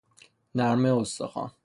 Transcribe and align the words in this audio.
نرمه 0.55 0.95
استخوان 1.01 1.51